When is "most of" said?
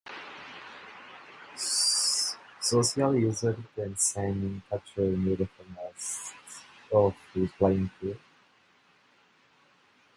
5.75-7.15